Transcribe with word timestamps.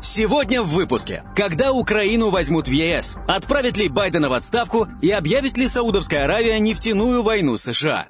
Сегодня 0.00 0.62
в 0.62 0.68
выпуске. 0.68 1.24
Когда 1.34 1.72
Украину 1.72 2.30
возьмут 2.30 2.68
в 2.68 2.72
ЕС? 2.72 3.16
Отправит 3.26 3.76
ли 3.76 3.88
Байдена 3.88 4.28
в 4.28 4.32
отставку 4.32 4.86
и 5.02 5.10
объявит 5.10 5.56
ли 5.56 5.66
Саудовская 5.66 6.24
Аравия 6.24 6.58
нефтяную 6.60 7.22
войну 7.22 7.56
США? 7.56 8.06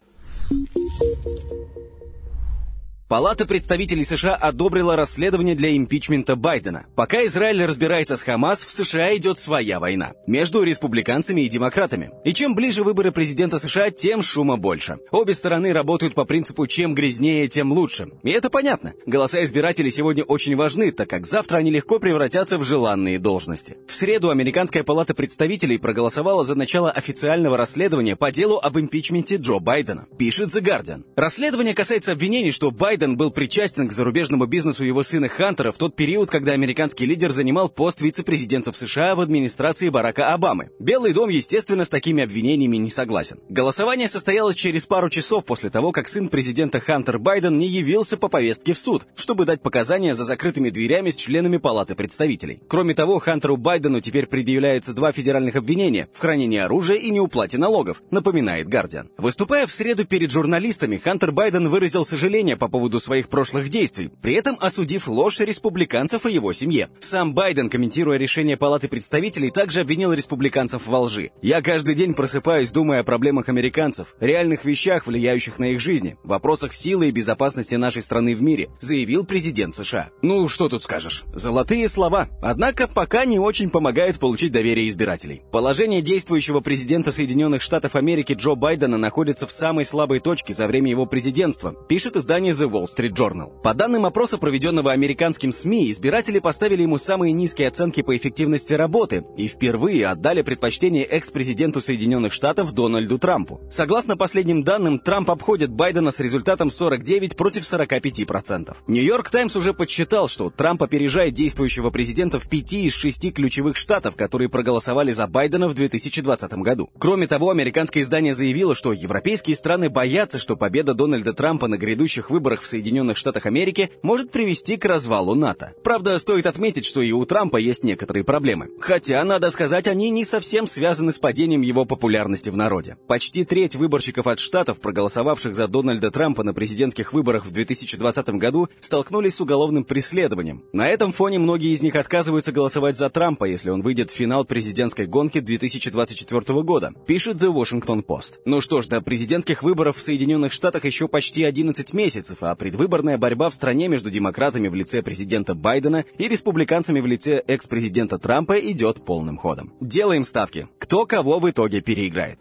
Палата 3.09 3.47
представителей 3.47 4.05
США 4.05 4.35
одобрила 4.35 4.95
расследование 4.95 5.55
для 5.55 5.75
импичмента 5.75 6.37
Байдена. 6.37 6.85
Пока 6.95 7.25
Израиль 7.25 7.65
разбирается 7.65 8.19
с 8.19 8.23
Хамас, 8.23 8.67
в 8.67 8.71
США 8.71 9.17
идет 9.17 9.39
своя 9.39 9.81
война. 9.81 10.13
Между 10.27 10.63
республиканцами 10.63 11.41
и 11.41 11.49
демократами. 11.49 12.11
И 12.27 12.35
чем 12.35 12.55
ближе 12.55 12.85
выборы 12.85 13.11
президента 13.11 13.59
США, 13.59 13.91
тем 13.91 14.21
шума 14.21 14.59
больше. 14.59 14.99
Обе 15.11 15.33
стороны 15.33 15.73
работают 15.73 16.15
по 16.15 16.27
принципу 16.27 16.67
«чем 16.67 16.95
грязнее, 16.95 17.49
тем 17.49 17.73
лучше». 17.73 18.11
И 18.25 18.31
это 18.31 18.51
понятно. 18.51 18.93
Голоса 19.07 19.43
избирателей 19.43 19.91
сегодня 19.91 20.23
очень 20.25 20.55
важны, 20.55 20.93
так 20.93 21.09
как 21.09 21.25
завтра 21.25 21.57
они 21.57 21.71
легко 21.71 21.99
превратятся 21.99 22.59
в 22.59 22.65
желанные 22.65 23.19
должности. 23.19 23.79
В 23.87 23.95
среду 23.95 24.29
Американская 24.29 24.83
палата 24.83 25.15
представителей 25.15 25.79
проголосовала 25.79 26.45
за 26.45 26.57
начало 26.57 26.91
официального 26.91 27.57
расследования 27.57 28.17
по 28.17 28.31
делу 28.31 28.59
об 28.59 28.79
импичменте 28.79 29.37
Джо 29.37 29.61
Байдена. 29.61 30.05
Пишет 30.19 30.51
The 30.51 30.61
Guardian. 30.61 31.05
Расследование 31.17 31.73
касается 31.73 32.13
обвинений, 32.13 32.51
что 32.51 32.71
Байден 32.71 32.98
Байден 32.99 33.17
был 33.17 33.31
причастен 33.31 33.87
к 33.87 33.93
зарубежному 33.93 34.47
бизнесу 34.47 34.85
его 34.85 35.05
сына 35.05 35.29
Хантера 35.29 35.71
в 35.71 35.77
тот 35.77 35.95
период, 35.95 36.31
когда 36.31 36.51
американский 36.51 37.07
лидер 37.07 37.31
занимал 37.31 37.69
пост 37.69 38.01
вице-президента 38.01 38.73
в 38.73 38.77
США 38.77 39.15
в 39.15 39.21
администрации 39.21 39.89
Барака 39.89 40.35
Обамы. 40.35 40.71
Белый 40.81 41.13
дом, 41.13 41.29
естественно, 41.29 41.85
с 41.85 41.91
такими 41.91 42.25
обвинениями 42.25 42.77
не 42.77 42.91
согласен. 42.91 43.39
Голосование 43.49 44.09
состоялось 44.09 44.57
через 44.57 44.87
пару 44.87 45.11
часов 45.11 45.45
после 45.45 45.71
того, 45.71 45.93
как 45.93 46.09
сын 46.09 46.29
президента 46.29 46.81
Хантер 46.81 47.21
Байден 47.21 47.57
не 47.57 47.69
явился 47.69 48.17
по 48.17 48.27
повестке 48.27 48.73
в 48.73 48.79
суд, 48.79 49.07
чтобы 49.15 49.45
дать 49.45 49.63
показания 49.63 50.17
за 50.17 50.25
закрытыми 50.25 50.71
дверями 50.71 51.11
с 51.11 51.15
членами 51.15 51.59
Палаты 51.59 51.95
представителей. 51.95 52.63
Кроме 52.67 52.95
того, 52.95 53.21
Хантеру 53.21 53.57
Байдену 53.57 54.01
теперь 54.01 54.27
предъявляются 54.27 54.93
два 54.93 55.13
федеральных 55.13 55.55
обвинения 55.55 56.09
в 56.13 56.19
хранении 56.19 56.59
оружия 56.59 56.97
и 56.97 57.11
неуплате 57.11 57.59
налогов, 57.59 58.03
напоминает 58.11 58.67
Гардиан. 58.67 59.09
Выступая 59.19 59.69
в 59.69 59.71
среду 59.71 60.05
перед 60.05 60.33
журналистами, 60.33 60.97
Хантер 60.97 61.31
Байден 61.31 61.69
выразил 61.69 62.05
сожаление 62.05 62.57
по 62.57 62.67
поводу 62.67 62.88
поводу 62.89 63.01
своих 63.01 63.29
прошлых 63.29 63.69
действий, 63.69 64.11
при 64.23 64.33
этом 64.33 64.57
осудив 64.61 65.09
ложь 65.09 65.41
республиканцев 65.41 66.25
и 66.25 66.33
его 66.33 66.55
семье. 66.55 66.89
Сам 67.01 67.35
Байден, 67.35 67.69
комментируя 67.69 68.17
решение 68.17 68.57
Палаты 68.57 68.89
представителей, 68.89 69.51
также 69.51 69.81
обвинил 69.81 70.15
республиканцев 70.15 70.87
во 70.87 71.01
лжи. 71.01 71.31
«Я 71.43 71.61
каждый 71.61 71.95
день 71.95 72.15
просыпаюсь, 72.15 72.71
думая 72.71 73.01
о 73.01 73.05
проблемах 73.05 73.51
американцев, 73.51 74.15
реальных 74.21 74.65
вещах, 74.65 75.07
влияющих 75.07 75.59
на 75.59 75.73
их 75.73 75.81
жизни, 75.81 76.17
вопросах 76.25 76.73
силы 76.73 77.09
и 77.09 77.11
безопасности 77.11 77.75
нашей 77.75 78.01
страны 78.01 78.35
в 78.35 78.43
мире», 78.43 78.71
заявил 78.81 79.27
президент 79.27 79.75
США. 79.75 80.09
Ну, 80.23 80.49
что 80.49 80.71
тут 80.71 80.83
скажешь? 80.83 81.25
Золотые 81.35 81.89
слова. 81.89 82.29
Однако 82.41 82.89
пока 82.89 83.27
не 83.27 83.39
очень 83.39 83.69
помогает 83.69 84.19
получить 84.19 84.53
доверие 84.53 84.89
избирателей. 84.89 85.43
Положение 85.53 86.01
действующего 86.01 86.61
президента 86.61 87.13
Соединенных 87.13 87.61
Штатов 87.61 87.97
Америки 87.97 88.33
Джо 88.33 88.55
Байдена 88.55 88.97
находится 88.97 89.47
в 89.47 89.53
самой 89.53 89.85
слабой 89.85 90.21
точке 90.21 90.55
за 90.55 90.67
время 90.67 90.91
его 90.91 91.05
президентства, 91.05 91.75
пишет 91.89 92.17
издание 92.17 92.55
The 92.55 92.71
Wall 92.71 92.78
Street 92.85 93.13
Journal. 93.13 93.61
По 93.63 93.75
данным 93.75 94.07
опроса, 94.07 94.39
проведенного 94.39 94.93
американским 94.93 95.53
СМИ, 95.53 95.91
избиратели 95.91 96.39
поставили 96.39 96.83
ему 96.83 96.99
самые 96.99 97.33
низкие 97.33 97.69
оценки 97.69 98.03
по 98.03 98.17
эффективности 98.17 98.75
работы 98.75 99.25
и 99.37 99.49
впервые 99.49 100.07
отдали 100.07 100.43
предпочтение 100.43 101.05
экс-президенту 101.05 101.81
Соединенных 101.81 102.33
Штатов 102.33 102.73
Дональду 102.73 103.19
Трампу. 103.19 103.61
Согласно 103.71 104.17
последним 104.17 104.63
данным, 104.63 104.99
Трамп 104.99 105.31
обходит 105.31 105.71
Байдена 105.71 106.11
с 106.11 106.21
результатом 106.21 106.71
49 106.71 107.37
против 107.37 107.63
45%. 107.65 108.77
Нью-Йорк 108.87 109.31
Таймс 109.31 109.57
уже 109.57 109.75
подсчитал, 109.75 110.29
что 110.29 110.51
Трамп 110.51 110.83
опережает 110.83 111.35
действующего 111.35 111.91
президента 111.91 112.39
в 112.39 112.49
пяти 112.49 112.85
из 112.85 112.95
шести 112.95 113.31
ключевых 113.31 113.77
штатов, 113.77 114.17
которые 114.17 114.49
проголосовали 114.49 115.11
за 115.11 115.27
Байдена 115.27 115.69
в 115.69 115.75
2020 115.75 116.53
году. 116.55 116.91
Кроме 116.99 117.27
того, 117.27 117.51
американское 117.51 118.03
издание 118.03 118.35
заявило, 118.35 118.75
что 118.75 118.93
европейские 118.93 119.57
страны 119.57 119.89
боятся, 119.91 120.39
что 120.39 120.57
победа 120.57 120.95
Дональда 120.95 121.33
Трампа 121.33 121.69
на 121.69 121.77
грядущих 121.77 122.31
выборах 122.31 122.63
в 122.63 122.67
Соединенных 122.69 123.17
Штатах 123.17 123.47
Америки 123.47 123.91
может 124.03 124.31
привести 124.31 124.77
к 124.77 124.85
развалу 124.85 125.35
НАТО. 125.35 125.73
Правда, 125.83 126.19
стоит 126.19 126.47
отметить, 126.47 126.87
что 126.87 127.03
и 127.03 127.13
у 127.13 127.25
Трампа 127.25 127.57
есть 127.57 127.85
некоторые 127.85 128.25
проблемы. 128.25 128.69
Хотя, 128.81 129.25
надо 129.25 129.51
сказать, 129.51 129.87
они 129.87 130.11
не 130.11 130.25
совсем 130.25 130.67
связаны 130.67 131.13
с 131.13 131.19
падением 131.19 131.63
его 131.63 131.85
популярности 131.85 132.51
в 132.51 132.57
народе. 132.57 132.97
Почти 133.07 133.45
треть 133.45 133.75
выборщиков 133.75 134.27
от 134.27 134.39
штатов, 134.39 134.81
проголосовавших 134.81 135.55
за 135.55 135.69
Дональда 135.69 136.11
Трампа 136.11 136.45
на 136.45 136.55
президентских 136.55 137.13
выборах 137.13 137.47
в 137.47 137.51
2020 137.51 138.29
году, 138.31 138.69
столкнулись 138.81 139.35
с 139.35 139.41
уголовным 139.41 139.85
преследованием. 139.85 140.63
На 140.73 140.89
этом 140.89 141.13
фоне 141.13 141.39
многие 141.39 141.73
из 141.73 141.83
них 141.83 141.97
отказываются 141.97 142.53
голосовать 142.53 142.97
за 142.97 143.11
Трампа, 143.11 143.45
если 143.45 143.71
он 143.71 143.83
выйдет 143.83 144.11
в 144.11 144.15
финал 144.15 144.45
президентской 144.45 145.07
гонки 145.07 145.41
2024 145.41 146.63
года, 146.63 146.93
пишет 147.07 147.37
The 147.37 147.53
Washington 147.53 148.05
Post. 148.05 148.39
Ну 148.45 148.61
что 148.61 148.83
ж, 148.83 148.87
до 148.87 149.01
президентских 149.01 149.63
выборов 149.63 149.97
в 149.97 150.03
Соединенных 150.03 150.53
Штатах 150.53 150.85
еще 150.85 151.09
почти 151.09 151.45
11 151.45 151.93
месяцев, 151.93 152.39
а 152.43 152.55
предвыборная 152.59 153.17
борьба 153.17 153.49
в 153.49 153.55
стране 153.55 153.89
между 153.89 154.11
демократами 154.11 154.69
в 154.69 154.75
лице 154.75 155.03
президента 155.03 155.55
Байдена 155.55 156.05
и 156.19 156.29
республиканцами 156.29 157.01
в 157.01 157.07
лице 157.07 157.43
экс-президента 157.47 158.19
Трампа 158.19 158.59
идет 158.59 159.05
полным 159.05 159.39
ходом. 159.39 159.73
Делаем 159.81 160.25
ставки. 160.25 160.69
Кто 160.79 161.07
кого 161.07 161.39
в 161.39 161.51
итоге 161.51 161.81
переиграет. 161.81 162.39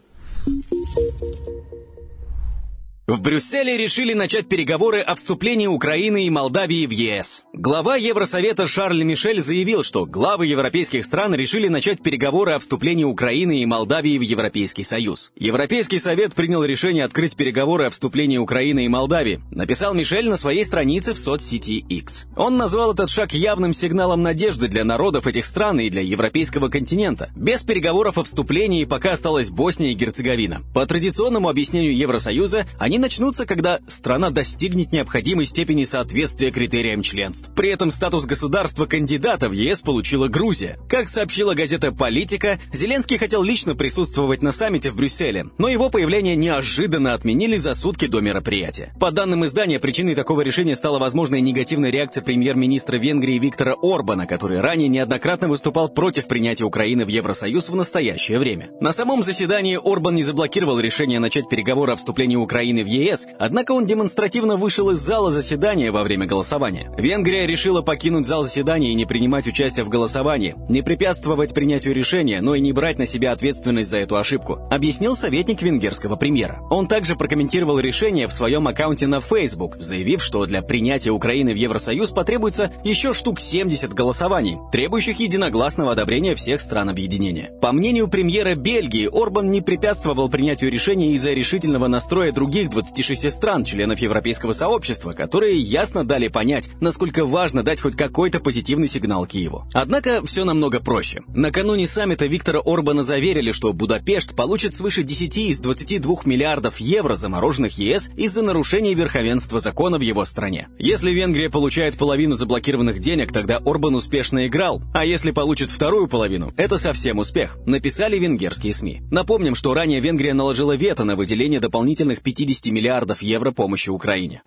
В 3.08 3.22
Брюсселе 3.22 3.78
решили 3.78 4.12
начать 4.12 4.50
переговоры 4.50 5.00
о 5.00 5.14
вступлении 5.14 5.66
Украины 5.66 6.26
и 6.26 6.30
Молдавии 6.30 6.84
в 6.84 6.90
ЕС. 6.90 7.42
Глава 7.54 7.96
Евросовета 7.96 8.68
Шарль 8.68 9.02
Мишель 9.02 9.40
заявил, 9.40 9.82
что 9.82 10.04
главы 10.04 10.44
европейских 10.44 11.06
стран 11.06 11.34
решили 11.34 11.68
начать 11.68 12.02
переговоры 12.02 12.52
о 12.52 12.58
вступлении 12.58 13.04
Украины 13.04 13.62
и 13.62 13.64
Молдавии 13.64 14.18
в 14.18 14.20
Европейский 14.20 14.84
Союз. 14.84 15.32
Европейский 15.36 15.98
Совет 15.98 16.34
принял 16.34 16.62
решение 16.62 17.02
открыть 17.02 17.34
переговоры 17.34 17.86
о 17.86 17.90
вступлении 17.90 18.36
Украины 18.36 18.84
и 18.84 18.88
Молдавии, 18.88 19.40
написал 19.50 19.94
Мишель 19.94 20.28
на 20.28 20.36
своей 20.36 20.66
странице 20.66 21.14
в 21.14 21.18
соцсети 21.18 21.78
X. 21.88 22.26
Он 22.36 22.58
назвал 22.58 22.92
этот 22.92 23.08
шаг 23.08 23.32
явным 23.32 23.72
сигналом 23.72 24.22
надежды 24.22 24.68
для 24.68 24.84
народов 24.84 25.26
этих 25.26 25.46
стран 25.46 25.80
и 25.80 25.88
для 25.88 26.02
европейского 26.02 26.68
континента. 26.68 27.30
Без 27.34 27.62
переговоров 27.62 28.18
о 28.18 28.24
вступлении 28.24 28.84
пока 28.84 29.12
осталась 29.12 29.48
Босния 29.48 29.92
и 29.92 29.94
Герцеговина. 29.94 30.60
По 30.74 30.84
традиционному 30.84 31.48
объяснению 31.48 31.96
Евросоюза, 31.96 32.66
они 32.78 32.97
начнутся, 32.98 33.46
когда 33.46 33.80
страна 33.86 34.30
достигнет 34.30 34.92
необходимой 34.92 35.46
степени 35.46 35.84
соответствия 35.84 36.50
критериям 36.50 37.02
членств. 37.02 37.50
При 37.54 37.70
этом 37.70 37.90
статус 37.90 38.24
государства-кандидата 38.26 39.48
в 39.48 39.52
ЕС 39.52 39.80
получила 39.80 40.28
Грузия. 40.28 40.78
Как 40.88 41.08
сообщила 41.08 41.54
газета 41.54 41.92
«Политика», 41.92 42.58
Зеленский 42.72 43.18
хотел 43.18 43.42
лично 43.42 43.74
присутствовать 43.74 44.42
на 44.42 44.52
саммите 44.52 44.90
в 44.90 44.96
Брюсселе, 44.96 45.46
но 45.58 45.68
его 45.68 45.90
появление 45.90 46.36
неожиданно 46.36 47.14
отменили 47.14 47.56
за 47.56 47.74
сутки 47.74 48.06
до 48.06 48.20
мероприятия. 48.20 48.92
По 49.00 49.10
данным 49.10 49.44
издания, 49.44 49.78
причиной 49.78 50.14
такого 50.14 50.42
решения 50.42 50.74
стала 50.74 50.98
возможная 50.98 51.40
негативная 51.40 51.90
реакция 51.90 52.22
премьер-министра 52.22 52.98
Венгрии 52.98 53.38
Виктора 53.38 53.74
Орбана, 53.80 54.26
который 54.26 54.60
ранее 54.60 54.88
неоднократно 54.88 55.48
выступал 55.48 55.88
против 55.88 56.28
принятия 56.28 56.64
Украины 56.64 57.04
в 57.04 57.08
Евросоюз 57.08 57.68
в 57.68 57.76
настоящее 57.76 58.38
время. 58.38 58.70
На 58.80 58.92
самом 58.92 59.22
заседании 59.22 59.78
Орбан 59.82 60.14
не 60.14 60.22
заблокировал 60.22 60.80
решение 60.80 61.18
начать 61.18 61.48
переговоры 61.48 61.92
о 61.92 61.96
вступлении 61.96 62.36
Украины 62.36 62.82
в 62.82 62.87
ЕС, 62.88 63.28
однако 63.38 63.72
он 63.72 63.86
демонстративно 63.86 64.56
вышел 64.56 64.90
из 64.90 64.98
зала 64.98 65.30
заседания 65.30 65.90
во 65.90 66.02
время 66.02 66.26
голосования. 66.26 66.90
Венгрия 66.96 67.46
решила 67.46 67.82
покинуть 67.82 68.26
зал 68.26 68.42
заседания 68.42 68.90
и 68.90 68.94
не 68.94 69.04
принимать 69.04 69.46
участие 69.46 69.84
в 69.84 69.88
голосовании, 69.88 70.56
не 70.68 70.82
препятствовать 70.82 71.54
принятию 71.54 71.94
решения, 71.94 72.40
но 72.40 72.54
и 72.54 72.60
не 72.60 72.72
брать 72.72 72.98
на 72.98 73.06
себя 73.06 73.32
ответственность 73.32 73.90
за 73.90 73.98
эту 73.98 74.16
ошибку, 74.16 74.58
объяснил 74.70 75.14
советник 75.14 75.62
венгерского 75.62 76.16
премьера. 76.16 76.60
Он 76.70 76.88
также 76.88 77.16
прокомментировал 77.16 77.78
решение 77.78 78.26
в 78.26 78.32
своем 78.32 78.66
аккаунте 78.66 79.06
на 79.06 79.20
Facebook, 79.20 79.76
заявив, 79.78 80.22
что 80.22 80.46
для 80.46 80.62
принятия 80.62 81.10
Украины 81.10 81.52
в 81.52 81.56
Евросоюз 81.56 82.10
потребуется 82.10 82.72
еще 82.84 83.12
штук 83.12 83.40
70 83.40 83.92
голосований, 83.92 84.58
требующих 84.72 85.20
единогласного 85.20 85.92
одобрения 85.92 86.34
всех 86.34 86.60
стран 86.60 86.88
объединения. 86.88 87.50
По 87.60 87.72
мнению 87.72 88.08
премьера 88.08 88.54
Бельгии, 88.54 89.08
Орбан 89.12 89.50
не 89.50 89.60
препятствовал 89.60 90.28
принятию 90.28 90.70
решения 90.70 91.12
из-за 91.12 91.32
решительного 91.32 91.88
настроя 91.88 92.32
других 92.32 92.70
26 92.78 93.32
стран, 93.32 93.64
членов 93.64 93.98
Европейского 93.98 94.52
сообщества, 94.52 95.10
которые 95.10 95.58
ясно 95.58 96.06
дали 96.06 96.28
понять, 96.28 96.70
насколько 96.80 97.24
важно 97.24 97.64
дать 97.64 97.80
хоть 97.80 97.96
какой-то 97.96 98.38
позитивный 98.38 98.86
сигнал 98.86 99.26
Киеву. 99.26 99.64
Однако 99.72 100.24
все 100.24 100.44
намного 100.44 100.78
проще. 100.78 101.22
Накануне 101.34 101.88
саммита 101.88 102.26
Виктора 102.26 102.60
Орбана 102.64 103.02
заверили, 103.02 103.50
что 103.50 103.72
Будапешт 103.72 104.36
получит 104.36 104.76
свыше 104.76 105.02
10 105.02 105.38
из 105.38 105.58
22 105.58 106.18
миллиардов 106.24 106.78
евро, 106.78 107.16
замороженных 107.16 107.78
ЕС 107.78 108.10
из-за 108.16 108.42
нарушения 108.42 108.94
верховенства 108.94 109.58
закона 109.58 109.98
в 109.98 110.02
его 110.02 110.24
стране. 110.24 110.68
Если 110.78 111.10
Венгрия 111.10 111.50
получает 111.50 111.98
половину 111.98 112.34
заблокированных 112.34 113.00
денег, 113.00 113.32
тогда 113.32 113.56
Орбан 113.56 113.96
успешно 113.96 114.46
играл, 114.46 114.82
а 114.94 115.04
если 115.04 115.32
получит 115.32 115.70
вторую 115.70 116.06
половину, 116.06 116.54
это 116.56 116.78
совсем 116.78 117.18
успех, 117.18 117.58
написали 117.66 118.20
венгерские 118.20 118.72
СМИ. 118.72 119.02
Напомним, 119.10 119.56
что 119.56 119.74
ранее 119.74 119.98
Венгрия 119.98 120.32
наложила 120.32 120.76
вето 120.76 121.02
на 121.02 121.16
выделение 121.16 121.58
дополнительных 121.58 122.22
50 122.22 122.67
миллиардов 122.70 123.22
евро 123.22 123.52
помощи 123.52 123.90
Украине. 123.90 124.42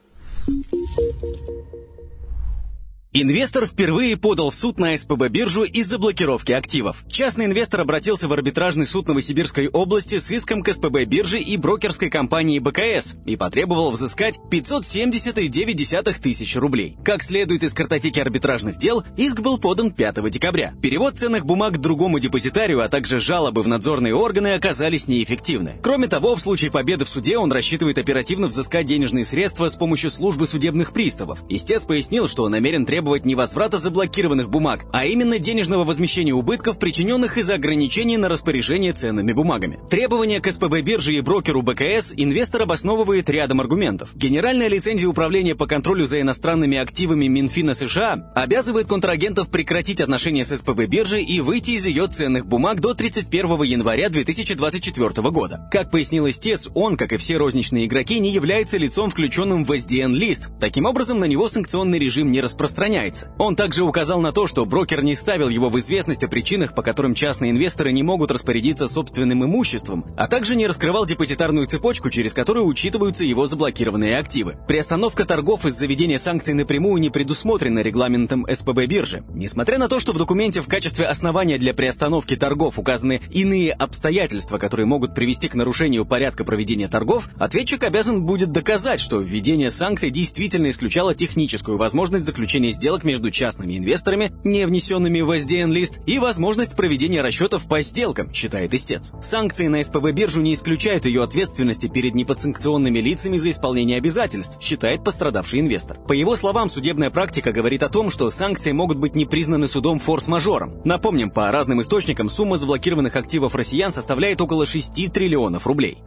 Инвестор 3.13 3.67
впервые 3.67 4.15
подал 4.15 4.51
в 4.51 4.55
суд 4.55 4.79
на 4.79 4.95
СПБ-биржу 4.95 5.63
из-за 5.63 5.97
блокировки 5.97 6.53
активов. 6.53 7.03
Частный 7.09 7.43
инвестор 7.43 7.81
обратился 7.81 8.29
в 8.29 8.31
арбитражный 8.31 8.85
суд 8.85 9.09
Новосибирской 9.09 9.67
области 9.67 10.17
с 10.17 10.31
иском 10.31 10.63
к 10.63 10.69
СПБ-бирже 10.69 11.37
и 11.37 11.57
брокерской 11.57 12.09
компании 12.09 12.59
БКС 12.59 13.17
и 13.25 13.35
потребовал 13.35 13.91
взыскать 13.91 14.39
570,9 14.49 16.21
тысяч 16.21 16.55
рублей. 16.55 16.95
Как 17.03 17.21
следует 17.21 17.63
из 17.63 17.73
картотеки 17.73 18.17
арбитражных 18.17 18.77
дел, 18.77 19.03
иск 19.17 19.41
был 19.41 19.57
подан 19.57 19.91
5 19.91 20.29
декабря. 20.29 20.73
Перевод 20.81 21.17
ценных 21.17 21.45
бумаг 21.45 21.81
другому 21.81 22.17
депозитарию, 22.17 22.79
а 22.79 22.87
также 22.87 23.19
жалобы 23.19 23.61
в 23.61 23.67
надзорные 23.67 24.15
органы 24.15 24.53
оказались 24.53 25.09
неэффективны. 25.09 25.73
Кроме 25.83 26.07
того, 26.07 26.37
в 26.37 26.39
случае 26.39 26.71
победы 26.71 27.03
в 27.03 27.09
суде 27.09 27.37
он 27.37 27.51
рассчитывает 27.51 27.97
оперативно 27.97 28.47
взыскать 28.47 28.85
денежные 28.85 29.25
средства 29.25 29.67
с 29.67 29.75
помощью 29.75 30.11
службы 30.11 30.47
судебных 30.47 30.93
приставов. 30.93 31.39
Истец 31.49 31.83
пояснил, 31.83 32.29
что 32.29 32.47
намерен 32.47 32.85
требовать 32.85 33.00
требовать 33.01 33.25
не 33.25 33.33
возврата 33.33 33.79
заблокированных 33.79 34.51
бумаг, 34.51 34.85
а 34.93 35.07
именно 35.07 35.39
денежного 35.39 35.83
возмещения 35.83 36.35
убытков, 36.35 36.77
причиненных 36.77 37.39
из-за 37.39 37.55
ограничений 37.55 38.15
на 38.15 38.29
распоряжение 38.29 38.93
ценными 38.93 39.33
бумагами. 39.33 39.79
Требования 39.89 40.39
к 40.39 40.51
СПБ 40.51 40.81
бирже 40.81 41.15
и 41.15 41.21
брокеру 41.21 41.63
БКС 41.63 42.13
инвестор 42.15 42.61
обосновывает 42.61 43.27
рядом 43.27 43.59
аргументов. 43.59 44.11
Генеральная 44.13 44.67
лицензия 44.67 45.09
управления 45.09 45.55
по 45.55 45.65
контролю 45.65 46.05
за 46.05 46.21
иностранными 46.21 46.77
активами 46.77 47.25
Минфина 47.25 47.73
США 47.73 48.31
обязывает 48.35 48.87
контрагентов 48.87 49.49
прекратить 49.49 49.99
отношения 49.99 50.45
с 50.45 50.55
СПБ 50.55 50.85
биржей 50.85 51.23
и 51.23 51.41
выйти 51.41 51.71
из 51.71 51.87
ее 51.87 52.05
ценных 52.05 52.45
бумаг 52.45 52.81
до 52.81 52.93
31 52.93 53.63
января 53.63 54.09
2024 54.09 55.31
года. 55.31 55.67
Как 55.71 55.89
пояснил 55.89 56.29
истец, 56.29 56.69
он, 56.75 56.97
как 56.97 57.13
и 57.13 57.17
все 57.17 57.37
розничные 57.37 57.87
игроки, 57.87 58.19
не 58.19 58.29
является 58.29 58.77
лицом, 58.77 59.09
включенным 59.09 59.65
в 59.65 59.71
SDN-лист. 59.71 60.49
Таким 60.59 60.85
образом, 60.85 61.17
на 61.17 61.25
него 61.25 61.49
санкционный 61.49 61.97
режим 61.97 62.29
не 62.29 62.41
распространяется 62.41 62.90
распространяется. 62.91 63.31
Он 63.37 63.55
также 63.55 63.83
указал 63.83 64.21
на 64.21 64.31
то, 64.31 64.47
что 64.47 64.65
брокер 64.65 65.03
не 65.03 65.15
ставил 65.15 65.49
его 65.49 65.69
в 65.69 65.79
известность 65.79 66.23
о 66.23 66.27
причинах, 66.27 66.75
по 66.75 66.81
которым 66.81 67.15
частные 67.15 67.51
инвесторы 67.51 67.91
не 67.91 68.03
могут 68.03 68.31
распорядиться 68.31 68.87
собственным 68.87 69.45
имуществом, 69.45 70.05
а 70.15 70.27
также 70.27 70.55
не 70.55 70.67
раскрывал 70.67 71.05
депозитарную 71.05 71.67
цепочку, 71.67 72.09
через 72.09 72.33
которую 72.33 72.65
учитываются 72.65 73.25
его 73.25 73.47
заблокированные 73.47 74.17
активы. 74.17 74.57
Приостановка 74.67 75.25
торгов 75.25 75.65
из 75.65 75.73
заведения 75.73 76.17
санкций 76.17 76.53
напрямую 76.53 77.01
не 77.01 77.09
предусмотрена 77.09 77.79
регламентом 77.79 78.45
СПБ 78.51 78.85
биржи. 78.87 79.23
Несмотря 79.33 79.77
на 79.77 79.87
то, 79.87 79.99
что 79.99 80.13
в 80.13 80.17
документе 80.17 80.61
в 80.61 80.67
качестве 80.67 81.05
основания 81.05 81.57
для 81.57 81.73
приостановки 81.73 82.35
торгов 82.35 82.77
указаны 82.77 83.21
иные 83.31 83.71
обстоятельства, 83.71 84.57
которые 84.57 84.85
могут 84.85 85.15
привести 85.15 85.47
к 85.47 85.55
нарушению 85.55 86.05
порядка 86.05 86.43
проведения 86.43 86.87
торгов, 86.87 87.29
ответчик 87.37 87.83
обязан 87.83 88.25
будет 88.25 88.51
доказать, 88.51 88.99
что 88.99 89.19
введение 89.19 89.71
санкций 89.71 90.09
действительно 90.09 90.69
исключало 90.69 91.15
техническую 91.15 91.77
возможность 91.77 92.25
заключения 92.25 92.71
сделок 92.81 93.03
между 93.03 93.29
частными 93.29 93.77
инвесторами, 93.77 94.31
не 94.43 94.65
внесенными 94.65 95.21
в 95.21 95.29
SDN-лист, 95.29 95.99
и 96.07 96.17
возможность 96.17 96.75
проведения 96.75 97.21
расчетов 97.21 97.67
по 97.67 97.81
сделкам, 97.81 98.33
считает 98.33 98.73
истец. 98.73 99.13
Санкции 99.21 99.67
на 99.67 99.81
СПБ-биржу 99.81 100.41
не 100.41 100.55
исключают 100.55 101.05
ее 101.05 101.21
ответственности 101.21 101.87
перед 101.87 102.15
неподсанкционными 102.15 102.97
лицами 102.97 103.37
за 103.37 103.51
исполнение 103.51 103.99
обязательств, 103.99 104.57
считает 104.59 105.03
пострадавший 105.03 105.59
инвестор. 105.59 105.99
По 106.07 106.13
его 106.13 106.35
словам, 106.35 106.71
судебная 106.71 107.11
практика 107.11 107.51
говорит 107.51 107.83
о 107.83 107.89
том, 107.89 108.09
что 108.09 108.31
санкции 108.31 108.71
могут 108.71 108.97
быть 108.97 109.15
не 109.15 109.25
признаны 109.25 109.67
судом 109.67 109.99
форс-мажором. 109.99 110.81
Напомним, 110.83 111.29
по 111.29 111.51
разным 111.51 111.81
источникам 111.81 112.29
сумма 112.29 112.57
заблокированных 112.57 113.15
активов 113.15 113.53
россиян 113.53 113.91
составляет 113.91 114.41
около 114.41 114.65
6 114.65 115.13
триллионов 115.13 115.67
рублей. 115.67 115.99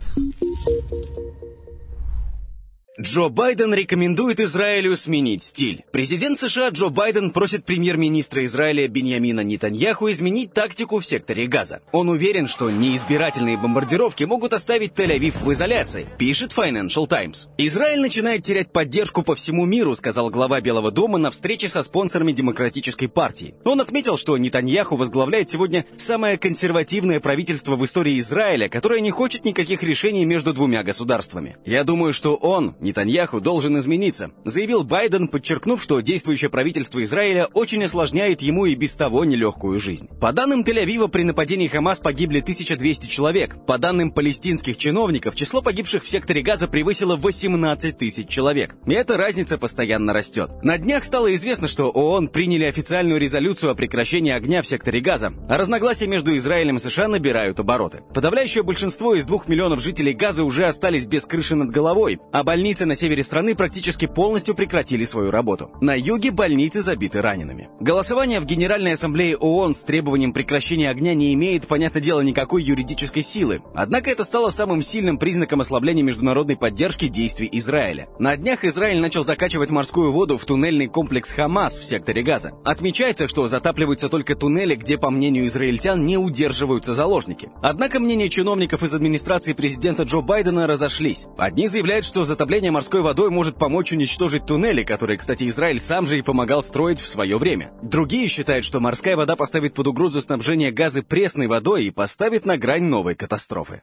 Джо 3.01 3.29
Байден 3.29 3.75
рекомендует 3.75 4.39
Израилю 4.39 4.97
сменить 4.97 5.43
стиль. 5.43 5.85
Президент 5.91 6.39
США 6.39 6.69
Джо 6.69 6.91
Байден 6.91 7.33
просит 7.33 7.65
премьер-министра 7.65 8.45
Израиля 8.45 8.87
Беньямина 8.87 9.41
Нетаньяху 9.41 10.09
изменить 10.13 10.53
тактику 10.53 11.01
в 11.01 11.05
секторе 11.05 11.49
Газа. 11.49 11.81
Он 11.91 12.09
уверен, 12.09 12.47
что 12.47 12.71
неизбирательные 12.71 13.57
бомбардировки 13.57 14.23
могут 14.23 14.53
оставить 14.53 14.93
Тель-Авив 14.93 15.43
в 15.43 15.53
изоляции, 15.53 16.07
пишет 16.19 16.53
Financial 16.57 17.09
Times. 17.09 17.49
Израиль 17.59 18.01
начинает 18.01 18.45
терять 18.45 18.71
поддержку 18.71 19.25
по 19.25 19.35
всему 19.35 19.67
миру, 19.67 19.97
сказал 19.97 20.31
глава 20.31 20.61
Белого 20.61 20.93
дома 20.93 21.19
на 21.19 21.33
встрече 21.33 21.69
со 21.69 21.83
спонсорами 21.83 22.31
Демократической 22.31 23.09
партии. 23.09 23.57
Он 23.65 23.81
отметил, 23.81 24.17
что 24.17 24.39
Нетаньяху 24.39 24.95
возглавляет 24.95 25.51
сегодня 25.51 25.85
самое 25.97 26.39
консервативное 26.39 27.19
правительство 27.19 27.75
в 27.75 27.85
истории 27.85 28.21
Израиля, 28.21 28.69
которое 28.69 29.01
не 29.01 29.11
хочет 29.11 29.45
никаких 29.45 29.83
решений 29.83 30.25
между 30.25 30.55
двумя 30.55 30.85
государствами. 30.85 31.57
Я 31.65 31.83
думаю, 31.83 32.13
что 32.13 32.37
он, 32.37 32.77
Нетаньяху 32.85 33.41
должен 33.41 33.79
измениться, 33.79 34.31
заявил 34.45 34.85
Байден, 34.85 35.29
подчеркнув, 35.29 35.83
что 35.83 36.01
действующее 36.01 36.51
правительство 36.51 37.03
Израиля 37.03 37.47
очень 37.55 37.83
осложняет 37.83 38.43
ему 38.43 38.67
и 38.67 38.75
без 38.75 38.93
того 38.93 39.25
нелегкую 39.25 39.81
жизнь. 39.81 40.07
По 40.21 40.33
данным 40.33 40.63
Тель-Авива, 40.63 41.09
при 41.09 41.23
нападении 41.23 41.67
Хамас 41.67 42.01
погибли 42.01 42.41
1200 42.41 43.07
человек. 43.07 43.57
По 43.67 43.79
данным 43.79 44.11
палестинских 44.11 44.77
чиновников, 44.77 45.35
число 45.35 45.63
погибших 45.63 46.05
в 46.05 46.09
секторе 46.09 46.43
Газа 46.43 46.69
превысило 46.69 47.17
18 47.17 47.97
тысяч 47.97 48.29
человек. 48.29 48.77
И 48.87 48.93
эта 48.93 49.17
разница 49.17 49.57
постоянно 49.57 50.13
растет. 50.13 50.51
На 50.63 50.77
днях 50.77 51.05
стало 51.05 51.35
известно, 51.35 51.69
что 51.69 51.89
ООН 51.89 52.29
приняли 52.29 52.65
официальную 52.65 53.19
резолюцию 53.19 53.73
о 53.73 53.75
прекращении 53.75 54.33
огня 54.33 54.61
в 54.61 54.67
секторе 54.67 55.01
Газа, 55.01 55.33
а 55.49 55.57
разногласия 55.57 56.07
между 56.07 56.37
Израилем 56.37 56.77
и 56.77 56.81
США 56.81 57.09
набирают 57.09 57.59
обороты. 57.61 58.03
Подавляющее 58.13 58.63
большинство 58.63 59.15
из 59.15 59.25
двух 59.25 59.49
миллионов 59.49 59.81
жителей 59.81 60.13
Газа 60.13 60.45
уже 60.45 60.67
остались 60.67 61.07
без 61.07 61.25
крыши 61.25 61.55
над 61.55 61.71
головой, 61.71 62.21
а 62.31 62.45
больницы 62.45 62.74
больницы 62.75 62.87
на 62.87 62.97
севере 62.97 63.23
страны 63.23 63.55
практически 63.55 64.07
полностью 64.07 64.57
прекратили 64.57 65.05
свою 65.05 65.31
работу. 65.31 65.71
На 65.81 65.95
юге 65.95 66.33
больницы 66.33 66.81
забиты 66.81 67.23
ранеными. 67.23 67.69
Голосование 67.79 68.41
в 68.41 68.47
Генеральной 68.47 68.95
Ассамблее 68.95 69.37
ООН 69.37 69.75
с 69.75 69.85
требованием 69.85 70.33
прекращения 70.33 70.91
огня 70.91 71.15
не 71.15 71.33
имеет, 71.35 71.69
понятное 71.69 72.03
дело, 72.03 72.21
никакой 72.21 72.65
юридической 72.65 73.23
силы. 73.23 73.63
Однако 73.77 74.11
это 74.11 74.25
стало 74.25 74.51
самым 74.51 74.83
сильным 74.83 75.19
признаком 75.19 75.61
ослабления 75.61 76.03
международной 76.03 76.57
поддержки 76.57 77.07
действий 77.07 77.49
Израиля. 77.53 78.09
На 78.19 78.37
днях 78.37 78.65
Израиль 78.65 79.01
начал 79.01 79.25
закачивать 79.25 79.71
морскую 79.71 80.11
воду 80.11 80.37
в 80.37 80.45
туннельный 80.45 80.89
комплекс 80.89 81.31
Хамас 81.31 81.79
в 81.79 81.85
секторе 81.85 82.25
Газа. 82.25 82.55
Отмечается, 82.65 83.29
что 83.29 83.47
затапливаются 83.47 84.09
только 84.09 84.35
туннели, 84.35 84.75
где, 84.75 84.99
по 84.99 85.11
мнению 85.11 85.47
израильтян, 85.47 86.05
не 86.05 86.19
удерживаются 86.19 86.93
заложники. 86.93 87.51
Однако 87.63 88.01
мнения 88.01 88.29
чиновников 88.29 88.83
из 88.83 88.93
администрации 88.93 89.53
президента 89.53 90.03
Джо 90.03 90.23
Байдена 90.23 90.67
разошлись. 90.67 91.27
Одни 91.39 91.69
заявляют, 91.69 92.05
что 92.05 92.25
затопление 92.25 92.64
Отопление 92.65 92.81
морской 92.81 93.03
водой 93.03 93.29
может 93.29 93.59
помочь 93.59 93.93
уничтожить 93.93 94.47
туннели, 94.47 94.85
которые, 94.85 95.19
кстати, 95.19 95.47
Израиль 95.51 95.83
сам 95.83 96.07
же 96.07 96.19
и 96.19 96.23
помогал 96.23 96.63
строить 96.63 96.99
в 96.99 97.07
свое 97.07 97.37
время. 97.37 97.73
Другие 97.83 98.27
считают, 98.27 98.65
что 98.65 98.81
морская 98.81 99.19
вода 99.19 99.37
поставит 99.37 99.75
под 99.75 99.89
угрозу 99.89 100.23
снабжение 100.23 100.73
газы 100.73 101.03
пресной 101.03 101.47
водой 101.47 101.85
и 101.85 101.91
поставит 101.91 102.47
на 102.47 102.57
грань 102.57 102.85
новой 102.85 103.17
катастрофы. 103.17 103.83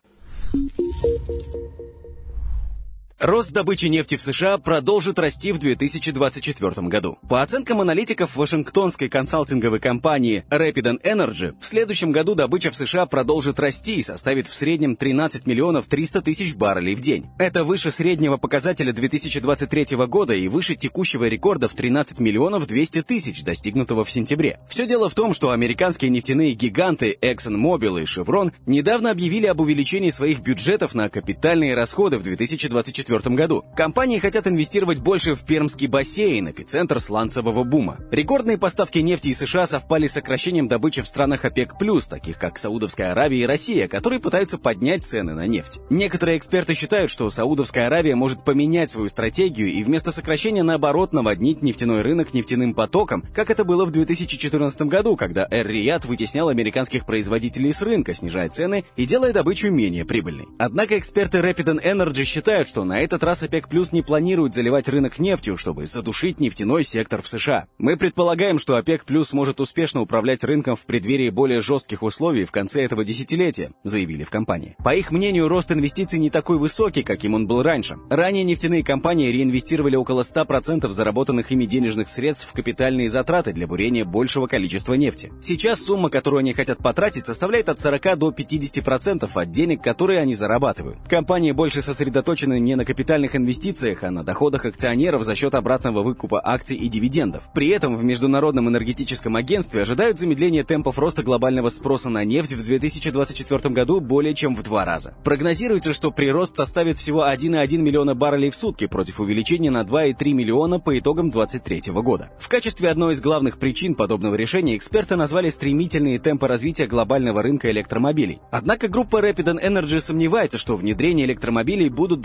Рост 3.21 3.51
добычи 3.51 3.85
нефти 3.85 4.15
в 4.15 4.21
США 4.23 4.57
продолжит 4.57 5.19
расти 5.19 5.51
в 5.51 5.59
2024 5.59 6.87
году. 6.87 7.19
По 7.29 7.43
оценкам 7.43 7.79
аналитиков 7.79 8.35
Вашингтонской 8.35 9.09
консалтинговой 9.09 9.79
компании 9.79 10.43
Rapid 10.49 11.03
Energy, 11.03 11.53
в 11.61 11.67
следующем 11.67 12.11
году 12.11 12.33
добыча 12.33 12.71
в 12.71 12.75
США 12.75 13.05
продолжит 13.05 13.59
расти 13.59 13.97
и 13.97 14.01
составит 14.01 14.47
в 14.47 14.55
среднем 14.55 14.95
13 14.95 15.45
миллионов 15.45 15.85
300 15.85 16.23
тысяч 16.23 16.55
баррелей 16.55 16.95
в 16.95 16.99
день. 16.99 17.27
Это 17.37 17.63
выше 17.63 17.91
среднего 17.91 18.37
показателя 18.37 18.91
2023 18.91 19.97
года 20.07 20.33
и 20.33 20.47
выше 20.47 20.73
текущего 20.73 21.25
рекорда 21.25 21.67
в 21.67 21.75
13 21.75 22.19
миллионов 22.19 22.65
200 22.65 23.03
тысяч, 23.03 23.43
достигнутого 23.43 24.03
в 24.03 24.09
сентябре. 24.09 24.59
Все 24.67 24.87
дело 24.87 25.11
в 25.11 25.13
том, 25.13 25.35
что 25.35 25.51
американские 25.51 26.09
нефтяные 26.09 26.53
гиганты 26.53 27.15
ExxonMobil 27.21 28.01
и 28.01 28.05
Chevron 28.05 28.51
недавно 28.65 29.11
объявили 29.11 29.45
об 29.45 29.59
увеличении 29.59 30.09
своих 30.09 30.39
бюджетов 30.39 30.95
на 30.95 31.07
капитальные 31.07 31.75
расходы 31.75 32.17
в 32.17 32.23
2024 32.23 33.10
2024 33.11 33.35
году. 33.35 33.65
Компании 33.75 34.19
хотят 34.19 34.47
инвестировать 34.47 34.99
больше 34.99 35.35
в 35.35 35.41
Пермский 35.41 35.87
бассейн, 35.87 36.49
эпицентр 36.49 36.99
сланцевого 36.99 37.63
бума. 37.63 37.97
Рекордные 38.11 38.57
поставки 38.57 38.99
нефти 38.99 39.29
из 39.29 39.39
США 39.39 39.65
совпали 39.65 40.07
с 40.07 40.13
сокращением 40.13 40.67
добычи 40.67 41.01
в 41.01 41.07
странах 41.07 41.45
ОПЕК+, 41.45 41.73
таких 42.09 42.37
как 42.37 42.57
Саудовская 42.57 43.11
Аравия 43.11 43.41
и 43.41 43.45
Россия, 43.45 43.87
которые 43.87 44.19
пытаются 44.19 44.57
поднять 44.57 45.03
цены 45.03 45.33
на 45.33 45.47
нефть. 45.47 45.79
Некоторые 45.89 46.37
эксперты 46.37 46.73
считают, 46.73 47.11
что 47.11 47.29
Саудовская 47.29 47.87
Аравия 47.87 48.15
может 48.15 48.43
поменять 48.43 48.91
свою 48.91 49.09
стратегию 49.09 49.67
и 49.67 49.83
вместо 49.83 50.11
сокращения 50.11 50.63
наоборот 50.63 51.13
наводнить 51.13 51.61
нефтяной 51.61 52.01
рынок 52.01 52.33
нефтяным 52.33 52.73
потоком, 52.73 53.23
как 53.33 53.49
это 53.49 53.63
было 53.63 53.85
в 53.85 53.91
2014 53.91 54.83
году, 54.83 55.15
когда 55.15 55.47
Эр-Рияд 55.49 56.05
вытеснял 56.05 56.49
американских 56.49 57.05
производителей 57.05 57.73
с 57.73 57.81
рынка, 57.81 58.13
снижая 58.13 58.49
цены 58.49 58.85
и 58.95 59.05
делая 59.05 59.33
добычу 59.33 59.69
менее 59.69 60.05
прибыльной. 60.05 60.47
Однако 60.57 60.97
эксперты 60.97 61.39
Rapid 61.39 61.81
Energy 61.83 62.23
считают, 62.23 62.67
что 62.67 62.83
на 62.83 63.00
этот 63.01 63.23
раз 63.23 63.41
ОПЕК 63.41 63.67
Плюс 63.67 63.91
не 63.91 64.03
планирует 64.03 64.53
заливать 64.53 64.87
рынок 64.87 65.17
нефтью, 65.17 65.57
чтобы 65.57 65.87
задушить 65.87 66.39
нефтяной 66.39 66.83
сектор 66.83 67.21
в 67.23 67.27
США. 67.27 67.65
Мы 67.79 67.97
предполагаем, 67.97 68.59
что 68.59 68.75
ОПЕК 68.75 69.05
Плюс 69.05 69.33
может 69.33 69.59
успешно 69.59 70.01
управлять 70.01 70.43
рынком 70.43 70.75
в 70.75 70.85
преддверии 70.85 71.31
более 71.31 71.61
жестких 71.61 72.03
условий 72.03 72.45
в 72.45 72.51
конце 72.51 72.83
этого 72.83 73.03
десятилетия, 73.03 73.71
заявили 73.83 74.23
в 74.23 74.29
компании. 74.29 74.75
По 74.83 74.93
их 74.93 75.11
мнению, 75.11 75.47
рост 75.47 75.71
инвестиций 75.71 76.19
не 76.19 76.29
такой 76.29 76.59
высокий, 76.59 77.01
каким 77.01 77.33
он 77.33 77.47
был 77.47 77.63
раньше. 77.63 77.97
Ранее 78.09 78.43
нефтяные 78.43 78.83
компании 78.83 79.31
реинвестировали 79.31 79.95
около 79.95 80.21
100% 80.21 80.87
заработанных 80.91 81.51
ими 81.51 81.65
денежных 81.65 82.07
средств 82.07 82.49
в 82.49 82.53
капитальные 82.53 83.09
затраты 83.09 83.51
для 83.51 83.65
бурения 83.65 84.05
большего 84.05 84.45
количества 84.45 84.93
нефти. 84.93 85.31
Сейчас 85.41 85.81
сумма, 85.81 86.11
которую 86.11 86.41
они 86.41 86.53
хотят 86.53 86.77
потратить, 86.77 87.25
составляет 87.25 87.69
от 87.69 87.79
40 87.79 88.19
до 88.19 88.29
50% 88.29 89.29
от 89.33 89.51
денег, 89.51 89.81
которые 89.81 90.19
они 90.19 90.35
зарабатывают. 90.35 90.99
Компании 91.09 91.51
больше 91.51 91.81
сосредоточены 91.81 92.59
не 92.59 92.75
на 92.75 92.85
капитальных 92.91 93.37
инвестициях, 93.37 94.03
а 94.03 94.11
на 94.11 94.21
доходах 94.21 94.65
акционеров 94.65 95.23
за 95.23 95.33
счет 95.33 95.55
обратного 95.55 96.03
выкупа 96.03 96.41
акций 96.43 96.75
и 96.75 96.89
дивидендов. 96.89 97.47
При 97.53 97.69
этом 97.69 97.95
в 97.95 98.03
Международном 98.03 98.67
энергетическом 98.67 99.37
агентстве 99.37 99.83
ожидают 99.83 100.19
замедления 100.19 100.65
темпов 100.65 100.99
роста 100.99 101.23
глобального 101.23 101.69
спроса 101.69 102.09
на 102.09 102.25
нефть 102.25 102.51
в 102.51 102.65
2024 102.65 103.73
году 103.73 104.01
более 104.01 104.35
чем 104.35 104.57
в 104.57 104.63
два 104.63 104.83
раза. 104.83 105.13
Прогнозируется, 105.23 105.93
что 105.93 106.11
прирост 106.11 106.57
составит 106.57 106.97
всего 106.97 107.23
1,1 107.23 107.77
миллиона 107.77 108.13
баррелей 108.13 108.49
в 108.49 108.57
сутки 108.57 108.87
против 108.87 109.21
увеличения 109.21 109.71
на 109.71 109.83
2,3 109.83 110.33
миллиона 110.33 110.81
по 110.81 110.99
итогам 110.99 111.31
2023 111.31 111.93
года. 112.01 112.29
В 112.39 112.49
качестве 112.49 112.89
одной 112.89 113.13
из 113.13 113.21
главных 113.21 113.57
причин 113.57 113.95
подобного 113.95 114.35
решения 114.35 114.75
эксперты 114.75 115.15
назвали 115.15 115.47
стремительные 115.47 116.19
темпы 116.19 116.49
развития 116.49 116.87
глобального 116.87 117.41
рынка 117.41 117.71
электромобилей. 117.71 118.41
Однако 118.51 118.89
группа 118.89 119.21
Rapid 119.21 119.63
Energy 119.63 120.01
сомневается, 120.01 120.57
что 120.57 120.75
внедрение 120.75 121.25
электромобилей 121.25 121.87
будут 121.87 122.19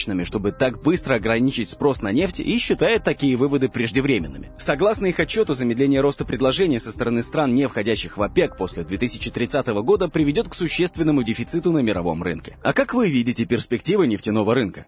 достаточными, 0.00 0.24
чтобы 0.24 0.52
так 0.52 0.82
быстро 0.82 1.14
ограничить 1.14 1.68
спрос 1.68 2.02
на 2.02 2.12
нефть 2.12 2.40
и 2.40 2.58
считает 2.58 3.04
такие 3.04 3.36
выводы 3.36 3.68
преждевременными. 3.68 4.50
Согласно 4.58 5.06
их 5.06 5.20
отчету, 5.20 5.54
замедление 5.54 6.00
роста 6.00 6.24
предложения 6.24 6.80
со 6.80 6.92
стороны 6.92 7.22
стран, 7.22 7.54
не 7.54 7.68
входящих 7.68 8.16
в 8.16 8.22
ОПЕК 8.22 8.56
после 8.56 8.84
2030 8.84 9.66
года, 9.82 10.08
приведет 10.08 10.48
к 10.48 10.54
существенному 10.54 11.22
дефициту 11.22 11.72
на 11.72 11.80
мировом 11.80 12.22
рынке. 12.22 12.56
А 12.62 12.72
как 12.72 12.94
вы 12.94 13.10
видите 13.10 13.44
перспективы 13.44 14.06
нефтяного 14.06 14.54
рынка? 14.54 14.86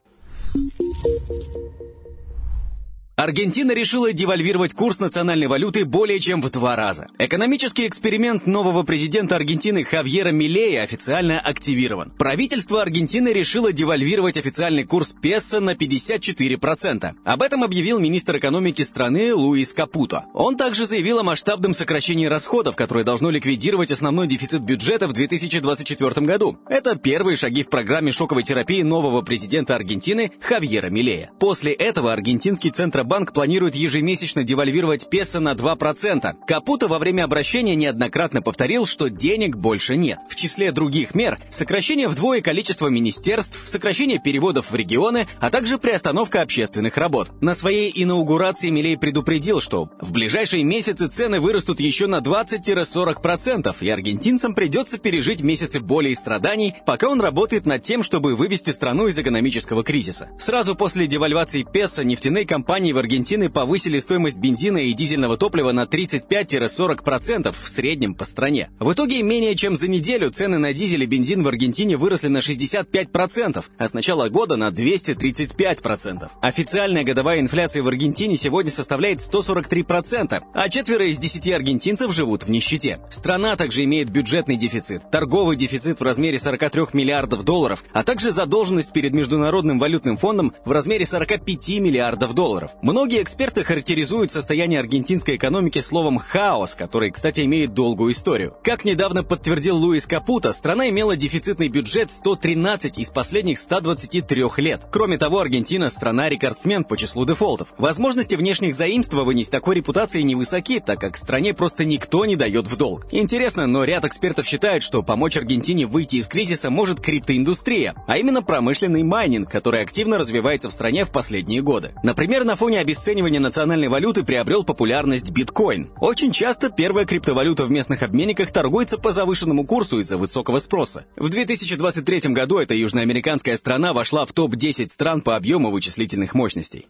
Аргентина 3.15 3.73
решила 3.73 4.15
девальвировать 4.15 4.73
курс 4.73 4.99
национальной 4.99 5.47
валюты 5.47 5.85
более 5.85 6.19
чем 6.19 6.41
в 6.41 6.51
два 6.51 6.77
раза. 6.77 7.09
Экономический 7.19 7.87
эксперимент 7.87 8.47
нового 8.47 8.85
президента 8.85 9.37
Аргентины 9.37 9.85
Хавьера 9.85 10.31
Милея 10.31 10.83
официально 10.83 11.39
активирован. 11.39 12.11
Правительство 12.17 12.81
Аргентины 12.81 13.29
решило 13.29 13.71
девальвировать 13.71 14.39
официальный 14.39 14.85
курс 14.85 15.13
песо 15.21 15.61
на 15.61 15.75
54%. 15.75 17.13
Об 17.23 17.43
этом 17.43 17.63
объявил 17.65 18.01
министр 18.01 18.39
экономики 18.39 18.81
страны 18.81 19.35
Луис 19.35 19.75
Капуто. 19.75 20.25
Он 20.33 20.57
также 20.57 20.87
заявил 20.87 21.19
о 21.19 21.23
масштабном 21.23 21.75
сокращении 21.75 22.27
расходов, 22.27 22.77
которое 22.77 23.05
должно 23.05 23.29
ликвидировать 23.29 23.93
основной 23.93 24.27
дефицит 24.27 24.63
бюджета 24.63 25.07
в 25.07 25.13
2024 25.13 26.27
году. 26.27 26.59
Это 26.67 26.97
первые 26.97 27.37
шаги 27.37 27.63
в 27.63 27.69
программе 27.69 28.11
шоковой 28.11 28.43
терапии 28.43 28.81
нового 28.81 29.21
президента 29.21 29.77
Аргентины 29.77 30.33
Хавьера 30.41 30.89
Милея. 30.89 31.31
После 31.39 31.73
этого 31.75 32.11
аргентинский 32.11 32.71
центр 32.71 33.02
Центробанк 33.03 33.33
планирует 33.33 33.75
ежемесячно 33.75 34.45
девальвировать 34.45 35.11
песо 35.11 35.41
на 35.41 35.55
2%. 35.55 36.37
Капуто 36.47 36.87
во 36.87 37.01
время 37.01 37.25
обращения 37.25 37.75
неоднократно 37.75 38.43
повторил, 38.43 38.87
что 38.87 39.11
денег 39.11 39.57
больше 39.57 39.97
нет. 39.97 40.21
В 40.29 40.37
числе 40.37 40.71
других 40.71 41.17
мер– 41.17 41.41
сокращение 41.51 42.07
вдвое 42.07 42.43
количества 42.43 42.87
министерств, 42.87 43.59
сокращение 43.65 44.21
переводов 44.21 44.71
в 44.71 44.77
регионы, 44.77 45.27
а 45.41 45.51
также 45.51 45.79
приостановка 45.79 46.43
общественных 46.43 46.97
работ. 46.97 47.33
На 47.41 47.57
своей 47.57 47.91
инаугурации 47.93 48.71
Милей 48.71 48.97
предупредил, 48.97 49.61
что 49.61 49.91
в 50.01 50.13
ближайшие 50.13 50.63
месяцы 50.63 51.09
цены 51.09 51.41
вырастут 51.41 51.81
еще 51.81 52.07
на 52.07 52.21
20-40%, 52.21 53.75
и 53.81 53.89
аргентинцам 53.89 54.55
придется 54.55 54.99
пережить 54.99 55.41
месяцы 55.41 55.81
боли 55.81 56.11
и 56.11 56.15
страданий, 56.15 56.77
пока 56.87 57.09
он 57.09 57.21
работает 57.21 57.67
над 57.67 57.83
тем, 57.83 58.05
чтобы 58.05 58.37
вывести 58.37 58.71
страну 58.71 59.09
из 59.09 59.19
экономического 59.19 59.83
кризиса. 59.83 60.29
Сразу 60.39 60.77
после 60.77 61.09
девальвации 61.09 61.65
песо 61.65 62.05
нефтяные 62.05 62.47
компании 62.47 62.92
в 62.93 62.99
Аргентины 62.99 63.51
повысили 63.51 63.99
стоимость 63.99 64.39
бензина 64.39 64.79
и 64.79 64.93
дизельного 64.93 65.37
топлива 65.37 65.73
на 65.73 65.85
35-40% 65.85 67.55
в 67.61 67.69
среднем 67.69 68.15
по 68.15 68.25
стране. 68.25 68.71
В 68.79 68.93
итоге 68.93 69.23
менее 69.23 69.55
чем 69.57 69.77
за 69.77 69.89
неделю 69.89 70.31
цены 70.31 70.59
на 70.59 70.73
дизель 70.73 71.03
и 71.03 71.07
бензин 71.07 71.43
в 71.43 71.49
Аргентине 71.49 71.97
выросли 71.97 72.29
на 72.29 72.39
65%, 72.39 73.65
а 73.79 73.89
с 73.89 73.93
начала 73.93 74.29
года 74.29 74.57
на 74.57 74.71
235%. 74.71 76.31
Официальная 76.41 77.05
годовая 77.05 77.41
инфляция 77.41 77.83
в 77.83 77.89
Аргентине 77.89 78.37
сегодня 78.37 78.71
составляет 78.71 79.21
143%, 79.21 80.43
а 80.53 80.69
четверо 80.69 81.07
из 81.07 81.19
десяти 81.19 81.53
аргентинцев 81.53 82.13
живут 82.13 82.45
в 82.45 82.51
нищете. 82.51 83.01
Страна 83.11 83.57
также 83.57 83.85
имеет 83.85 84.11
бюджетный 84.11 84.57
дефицит, 84.57 85.11
торговый 85.11 85.57
дефицит 85.57 86.01
в 86.01 86.03
размере 86.03 86.39
43 86.39 86.87
миллиардов 86.93 87.45
долларов, 87.45 87.85
а 87.93 88.05
также 88.05 88.31
задолженность 88.31 88.93
перед 88.93 89.15
Международным 89.15 89.79
валютным 89.79 90.17
фондом 90.17 90.55
в 90.65 90.73
размере 90.73 91.07
45 91.07 91.81
миллиардов 91.81 92.35
долларов. 92.35 92.71
Многие 92.83 93.23
эксперты 93.23 93.63
характеризуют 93.63 94.33
состояние 94.33 94.81
аргентинской 94.81 95.37
экономики 95.37 95.79
словом 95.79 96.19
«хаос», 96.19 96.75
который, 96.75 97.13
кстати, 97.13 97.43
имеет 97.43 97.75
долгую 97.75 98.11
историю. 98.11 98.57
Как 98.65 98.85
недавно 98.85 99.23
подтвердил 99.23 99.77
Луис 99.77 100.05
Капуто, 100.09 100.53
страна 100.53 100.89
имела 100.89 101.15
дефицитный 101.15 101.69
бюджет 101.69 102.11
113 102.11 102.99
из 102.99 103.11
последних 103.11 103.61
123 103.61 104.45
лет. 104.57 104.83
Кроме 104.91 105.17
того, 105.17 105.39
Аргентина– 105.39 105.89
страна-рекордсмен 105.91 106.83
по 106.83 106.97
числу 106.97 107.25
дефолтов. 107.25 107.73
Возможности 107.79 108.35
внешних 108.35 108.75
заимствований 108.75 109.45
с 109.45 109.49
такой 109.49 109.77
репутацией 109.77 110.25
невысоки, 110.25 110.81
так 110.81 110.99
как 110.99 111.17
стране 111.17 111.55
просто 111.55 111.85
никто 111.85 112.27
не 112.27 112.35
дает 112.35 112.67
в 112.67 112.77
долг. 112.77 113.07
Интересно, 113.13 113.69
но 113.69 113.85
ряд 113.85 114.05
экспертов 114.05 114.45
считают, 114.45 114.83
что 114.83 115.05
помочь 115.05 115.37
Аргентине 115.37 115.87
выйти 115.87 116.17
из 116.17 116.27
кризиса 116.27 116.69
может 116.69 117.01
криптоиндустрия, 117.01 117.95
а 118.09 118.19
именно 118.19 118.43
промышленный 118.43 119.05
майнинг, 119.05 119.49
который 119.49 119.83
активно 119.83 120.19
развивается 120.19 120.69
в 120.69 120.73
стране 120.73 121.05
в 121.05 121.13
последние 121.13 121.63
годы. 121.63 121.93
Например, 122.03 122.43
на 122.43 122.57
фоне 122.57 122.72
фоне 122.73 122.81
обесценивания 122.81 123.39
национальной 123.39 123.89
валюты 123.89 124.25
приобрел 124.25 124.65
популярность 124.65 125.31
биткоин. 125.31 125.91
Очень 126.01 126.33
часто 126.33 126.71
первая 126.71 127.05
криптовалюта 127.05 127.67
в 127.67 127.71
местных 127.71 128.03
обменниках 128.03 128.51
торгуется 128.51 128.97
по 128.97 129.13
завышенному 129.13 129.67
курсу 129.67 129.99
из-за 129.99 130.17
высокого 130.17 130.59
спроса. 130.59 131.05
В 131.17 131.29
2023 131.29 132.33
году 132.33 132.57
эта 132.57 132.75
южноамериканская 132.75 133.57
страна 133.57 133.93
вошла 133.93 134.25
в 134.25 134.33
топ-10 134.33 134.89
стран 134.89 135.21
по 135.21 135.37
объему 135.37 135.71
вычислительных 135.71 136.33
мощностей. 136.33 136.87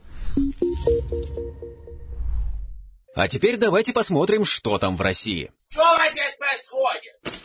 А 3.16 3.26
теперь 3.26 3.56
давайте 3.56 3.92
посмотрим, 3.92 4.44
что 4.44 4.78
там 4.78 4.96
в 4.96 5.00
России. 5.00 5.50
Что 5.68 5.82
происходит? 6.38 7.41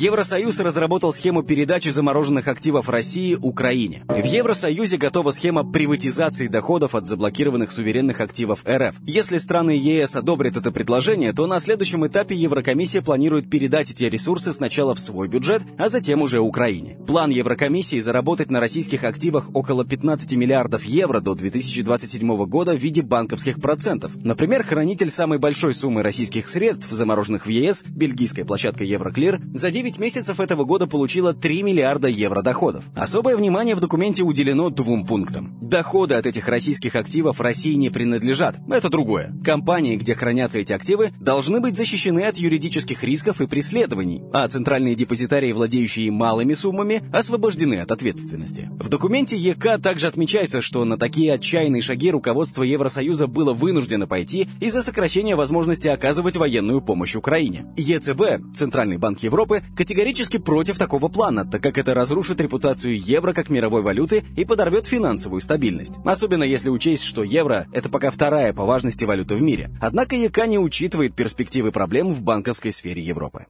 Евросоюз 0.00 0.58
разработал 0.60 1.12
схему 1.12 1.42
передачи 1.42 1.90
замороженных 1.90 2.48
активов 2.48 2.88
России 2.88 3.34
Украине. 3.34 4.02
В 4.08 4.24
Евросоюзе 4.24 4.96
готова 4.96 5.30
схема 5.30 5.62
приватизации 5.62 6.46
доходов 6.46 6.94
от 6.94 7.06
заблокированных 7.06 7.70
суверенных 7.70 8.22
активов 8.22 8.64
РФ. 8.66 8.94
Если 9.06 9.36
страны 9.36 9.72
ЕС 9.72 10.16
одобрят 10.16 10.56
это 10.56 10.72
предложение, 10.72 11.34
то 11.34 11.46
на 11.46 11.60
следующем 11.60 12.06
этапе 12.06 12.34
Еврокомиссия 12.34 13.02
планирует 13.02 13.50
передать 13.50 13.90
эти 13.90 14.04
ресурсы 14.04 14.52
сначала 14.52 14.94
в 14.94 15.00
свой 15.00 15.28
бюджет, 15.28 15.60
а 15.76 15.90
затем 15.90 16.22
уже 16.22 16.40
Украине. 16.40 16.96
План 17.06 17.28
Еврокомиссии 17.28 18.00
заработать 18.00 18.50
на 18.50 18.58
российских 18.58 19.04
активах 19.04 19.50
около 19.52 19.84
15 19.84 20.32
миллиардов 20.32 20.84
евро 20.84 21.20
до 21.20 21.34
2027 21.34 22.46
года 22.46 22.72
в 22.72 22.78
виде 22.78 23.02
банковских 23.02 23.60
процентов. 23.60 24.12
Например, 24.14 24.64
хранитель 24.64 25.10
самой 25.10 25.38
большой 25.38 25.74
суммы 25.74 26.02
российских 26.02 26.48
средств, 26.48 26.88
замороженных 26.90 27.44
в 27.44 27.50
ЕС, 27.50 27.84
бельгийская 27.86 28.46
площадка 28.46 28.82
Евроклир, 28.82 29.42
за 29.52 29.70
9 29.70 29.89
месяцев 29.98 30.40
этого 30.40 30.64
года 30.64 30.86
получила 30.86 31.34
3 31.34 31.62
миллиарда 31.62 32.08
евро 32.08 32.42
доходов. 32.42 32.84
Особое 32.94 33.36
внимание 33.36 33.74
в 33.74 33.80
документе 33.80 34.22
уделено 34.22 34.70
двум 34.70 35.06
пунктам. 35.06 35.58
Доходы 35.60 36.14
от 36.14 36.26
этих 36.26 36.48
российских 36.48 36.94
активов 36.96 37.40
России 37.40 37.74
не 37.74 37.90
принадлежат. 37.90 38.56
Это 38.68 38.88
другое. 38.88 39.32
Компании, 39.44 39.96
где 39.96 40.14
хранятся 40.14 40.58
эти 40.58 40.72
активы, 40.72 41.12
должны 41.20 41.60
быть 41.60 41.76
защищены 41.76 42.20
от 42.20 42.36
юридических 42.36 43.02
рисков 43.04 43.40
и 43.40 43.46
преследований, 43.46 44.22
а 44.32 44.48
центральные 44.48 44.94
депозитарии, 44.94 45.52
владеющие 45.52 46.10
малыми 46.10 46.54
суммами, 46.54 47.02
освобождены 47.12 47.80
от 47.80 47.90
ответственности. 47.90 48.68
В 48.78 48.88
документе 48.88 49.36
ЕК 49.36 49.80
также 49.82 50.06
отмечается, 50.06 50.60
что 50.60 50.84
на 50.84 50.98
такие 50.98 51.32
отчаянные 51.32 51.82
шаги 51.82 52.10
руководство 52.10 52.62
Евросоюза 52.62 53.26
было 53.26 53.52
вынуждено 53.52 54.06
пойти 54.06 54.48
из-за 54.60 54.82
сокращения 54.82 55.36
возможности 55.36 55.88
оказывать 55.88 56.36
военную 56.36 56.80
помощь 56.80 57.14
Украине. 57.14 57.66
ЕЦБ, 57.76 58.54
Центральный 58.54 58.98
банк 58.98 59.20
Европы, 59.20 59.62
категорически 59.80 60.36
против 60.36 60.76
такого 60.76 61.08
плана, 61.08 61.46
так 61.46 61.62
как 61.62 61.78
это 61.78 61.94
разрушит 61.94 62.38
репутацию 62.38 62.98
евро 62.98 63.32
как 63.32 63.48
мировой 63.48 63.80
валюты 63.80 64.24
и 64.36 64.44
подорвет 64.44 64.86
финансовую 64.86 65.40
стабильность. 65.40 65.94
Особенно 66.04 66.44
если 66.44 66.68
учесть, 66.68 67.02
что 67.02 67.22
евро– 67.22 67.66
это 67.72 67.88
пока 67.88 68.10
вторая 68.10 68.52
по 68.52 68.66
важности 68.66 69.06
валюта 69.06 69.36
в 69.36 69.42
мире. 69.42 69.70
Однако 69.80 70.16
ЕК 70.16 70.46
не 70.46 70.58
учитывает 70.58 71.16
перспективы 71.16 71.72
проблем 71.72 72.12
в 72.12 72.20
банковской 72.22 72.72
сфере 72.72 73.00
Европы. 73.00 73.46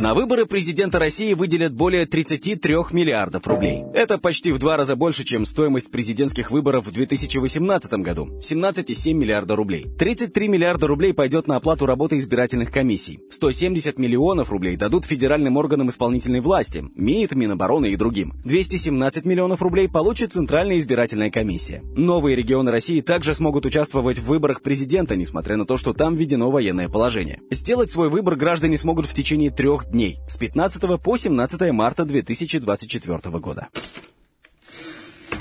На 0.00 0.14
выборы 0.14 0.46
президента 0.46 0.98
России 0.98 1.34
выделят 1.34 1.74
более 1.74 2.06
33 2.06 2.74
миллиардов 2.92 3.46
рублей. 3.46 3.82
Это 3.92 4.16
почти 4.16 4.50
в 4.50 4.58
два 4.58 4.78
раза 4.78 4.96
больше, 4.96 5.24
чем 5.24 5.44
стоимость 5.44 5.90
президентских 5.90 6.50
выборов 6.50 6.86
в 6.86 6.90
2018 6.90 7.92
году– 8.00 8.38
17,7 8.40 9.12
миллиарда 9.12 9.56
рублей. 9.56 9.88
33 9.98 10.48
миллиарда 10.48 10.86
рублей 10.86 11.12
пойдет 11.12 11.48
на 11.48 11.56
оплату 11.56 11.84
работы 11.84 12.16
избирательных 12.16 12.72
комиссий. 12.72 13.20
170 13.28 13.98
миллионов 13.98 14.48
рублей 14.48 14.76
дадут 14.76 15.04
федеральным 15.04 15.58
органам 15.58 15.90
исполнительной 15.90 16.40
власти– 16.40 16.82
МИД, 16.94 17.34
Минобороны 17.34 17.90
и 17.90 17.96
другим. 17.96 18.32
217 18.42 19.26
миллионов 19.26 19.60
рублей 19.60 19.86
получит 19.86 20.32
Центральная 20.32 20.78
избирательная 20.78 21.30
комиссия. 21.30 21.82
Новые 21.94 22.36
регионы 22.36 22.70
России 22.70 23.02
также 23.02 23.34
смогут 23.34 23.66
участвовать 23.66 24.18
в 24.18 24.24
выборах 24.24 24.62
президента, 24.62 25.14
несмотря 25.14 25.58
на 25.58 25.66
то, 25.66 25.76
что 25.76 25.92
там 25.92 26.16
введено 26.16 26.50
военное 26.50 26.88
положение. 26.88 27.42
Сделать 27.50 27.90
свой 27.90 28.08
выбор 28.08 28.36
граждане 28.36 28.78
смогут 28.78 29.04
в 29.04 29.12
течение 29.12 29.50
трех 29.50 29.89
дней 29.90 30.20
с 30.26 30.36
15 30.36 31.00
по 31.02 31.16
17 31.16 31.72
марта 31.72 32.04
2024 32.04 33.38
года. 33.38 33.68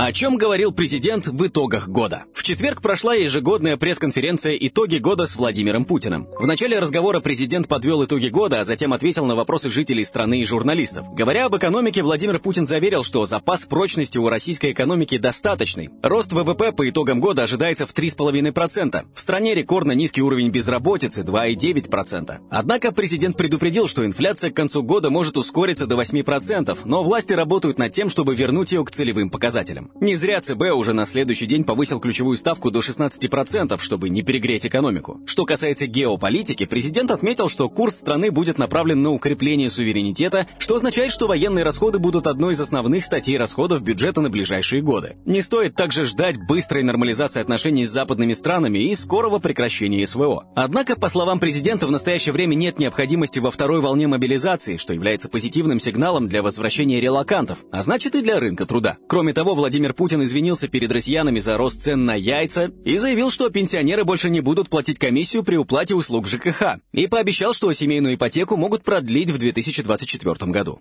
О 0.01 0.13
чем 0.13 0.37
говорил 0.37 0.71
президент 0.71 1.27
в 1.27 1.45
итогах 1.45 1.89
года? 1.89 2.23
В 2.33 2.41
четверг 2.41 2.81
прошла 2.81 3.15
ежегодная 3.15 3.75
пресс-конференция 3.75 4.55
«Итоги 4.55 4.95
года» 4.95 5.25
с 5.25 5.35
Владимиром 5.35 5.83
Путиным. 5.83 6.29
В 6.39 6.47
начале 6.47 6.79
разговора 6.79 7.19
президент 7.19 7.67
подвел 7.67 8.05
итоги 8.05 8.29
года, 8.29 8.61
а 8.61 8.63
затем 8.63 8.93
ответил 8.93 9.25
на 9.25 9.35
вопросы 9.35 9.69
жителей 9.69 10.05
страны 10.05 10.39
и 10.39 10.45
журналистов. 10.45 11.05
Говоря 11.13 11.47
об 11.47 11.57
экономике, 11.57 12.01
Владимир 12.01 12.39
Путин 12.39 12.65
заверил, 12.65 13.03
что 13.03 13.25
запас 13.25 13.65
прочности 13.65 14.17
у 14.17 14.29
российской 14.29 14.71
экономики 14.71 15.17
достаточный. 15.17 15.89
Рост 16.01 16.31
ВВП 16.31 16.71
по 16.71 16.89
итогам 16.89 17.19
года 17.19 17.43
ожидается 17.43 17.85
в 17.85 17.93
3,5%. 17.93 19.05
В 19.13 19.19
стране 19.19 19.53
рекордно 19.53 19.91
низкий 19.91 20.21
уровень 20.21 20.49
безработицы– 20.49 21.23
2,9%. 21.23 22.37
Однако 22.49 22.93
президент 22.93 23.35
предупредил, 23.35 23.89
что 23.89 24.05
инфляция 24.05 24.49
к 24.49 24.55
концу 24.55 24.81
года 24.81 25.09
может 25.09 25.35
ускориться 25.35 25.87
до 25.87 25.95
8%, 25.99 26.77
но 26.85 27.03
власти 27.03 27.33
работают 27.33 27.77
над 27.77 27.91
тем, 27.91 28.09
чтобы 28.09 28.33
вернуть 28.33 28.71
ее 28.71 28.85
к 28.85 28.91
целевым 28.91 29.29
показателям. 29.29 29.88
Не 30.01 30.15
зря 30.15 30.39
ЦБ 30.41 30.73
уже 30.75 30.93
на 30.93 31.05
следующий 31.05 31.45
день 31.45 31.63
повысил 31.63 31.99
ключевую 31.99 32.37
ставку 32.37 32.71
до 32.71 32.79
16%, 32.79 33.77
чтобы 33.79 34.09
не 34.09 34.21
перегреть 34.21 34.65
экономику. 34.65 35.19
Что 35.25 35.45
касается 35.45 35.87
геополитики, 35.87 36.65
президент 36.65 37.11
отметил, 37.11 37.49
что 37.49 37.69
курс 37.69 37.97
страны 37.97 38.31
будет 38.31 38.57
направлен 38.57 39.01
на 39.01 39.11
укрепление 39.11 39.69
суверенитета, 39.69 40.47
что 40.57 40.75
означает, 40.75 41.11
что 41.11 41.27
военные 41.27 41.65
расходы 41.65 41.99
будут 41.99 42.27
одной 42.27 42.53
из 42.53 42.61
основных 42.61 43.03
статей 43.03 43.37
расходов 43.37 43.81
бюджета 43.81 44.21
на 44.21 44.29
ближайшие 44.29 44.81
годы. 44.81 45.17
Не 45.25 45.41
стоит 45.41 45.75
также 45.75 46.05
ждать 46.05 46.37
быстрой 46.37 46.83
нормализации 46.83 47.41
отношений 47.41 47.85
с 47.85 47.91
западными 47.91 48.33
странами 48.33 48.79
и 48.79 48.95
скорого 48.95 49.39
прекращения 49.39 50.05
СВО. 50.05 50.45
Однако, 50.55 50.95
по 50.95 51.09
словам 51.09 51.39
президента, 51.39 51.87
в 51.87 51.91
настоящее 51.91 52.33
время 52.33 52.55
нет 52.55 52.79
необходимости 52.79 53.39
во 53.39 53.51
второй 53.51 53.81
волне 53.81 54.07
мобилизации, 54.07 54.77
что 54.77 54.93
является 54.93 55.29
позитивным 55.29 55.79
сигналом 55.79 56.27
для 56.27 56.41
возвращения 56.41 57.01
релакантов, 57.01 57.59
а 57.71 57.81
значит 57.81 58.15
и 58.15 58.21
для 58.21 58.39
рынка 58.39 58.65
труда. 58.65 58.97
Кроме 59.07 59.33
того, 59.33 59.55
Владимир 59.55 59.68
Владимир 59.69 59.93
Путин 59.93 60.23
извинился 60.23 60.67
перед 60.67 60.91
россиянами 60.91 61.37
за 61.37 61.55
рост 61.55 61.83
цен 61.83 62.03
на 62.03 62.15
яйца 62.15 62.71
и 62.85 62.97
заявил, 62.97 63.29
что 63.29 63.51
пенсионеры 63.51 64.03
больше 64.03 64.31
не 64.31 64.41
будут 64.41 64.67
платить 64.67 64.97
комиссию 64.97 65.43
при 65.43 65.57
уплате 65.57 65.93
услуг 65.93 66.25
ЖКХ, 66.25 66.79
и 66.91 67.05
пообещал, 67.05 67.53
что 67.53 67.71
семейную 67.71 68.15
ипотеку 68.15 68.57
могут 68.57 68.81
продлить 68.81 69.29
в 69.29 69.37
2024 69.37 70.51
году. 70.51 70.79